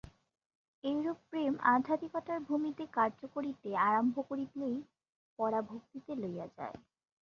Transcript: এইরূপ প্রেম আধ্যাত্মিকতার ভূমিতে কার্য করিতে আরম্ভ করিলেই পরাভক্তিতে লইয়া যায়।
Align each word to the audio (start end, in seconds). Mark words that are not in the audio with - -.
এইরূপ 0.83 1.19
প্রেম 1.29 1.53
আধ্যাত্মিকতার 1.71 2.39
ভূমিতে 2.47 2.83
কার্য 2.93 3.19
করিতে 3.35 3.69
আরম্ভ 3.87 4.15
করিলেই 4.29 4.77
পরাভক্তিতে 5.39 6.11
লইয়া 6.21 6.47
যায়। 6.57 6.77